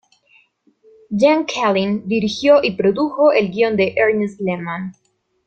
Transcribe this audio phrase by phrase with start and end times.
[1.15, 4.93] Gene Kelly dirigió y produjo el guion de Ernest Lehman.